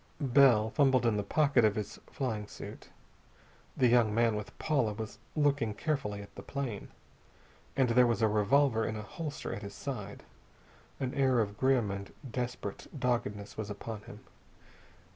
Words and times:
Bell 0.19 0.71
fumbled 0.71 1.05
in 1.05 1.15
the 1.15 1.21
pocket 1.21 1.63
of 1.63 1.75
his 1.75 1.99
flying 2.09 2.47
suit. 2.47 2.89
The 3.77 3.85
young 3.87 4.15
man 4.15 4.35
with 4.35 4.57
Paula 4.57 4.93
was 4.93 5.19
looking 5.35 5.75
carefully 5.75 6.23
at 6.23 6.33
the 6.33 6.41
plane. 6.41 6.87
And 7.77 7.89
there 7.89 8.07
was 8.07 8.23
a 8.23 8.27
revolver 8.27 8.83
in 8.83 8.95
a 8.95 9.03
holster 9.03 9.53
at 9.53 9.61
his 9.61 9.75
side. 9.75 10.23
An 10.99 11.13
air 11.13 11.37
of 11.39 11.55
grim 11.55 11.91
and 11.91 12.11
desperate 12.31 12.87
doggedness 12.99 13.57
was 13.57 13.69
upon 13.69 14.01
him. 14.01 14.21